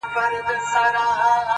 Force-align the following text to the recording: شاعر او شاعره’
شاعر 0.13 0.33
او 0.37 0.55
شاعره’ 0.71 1.03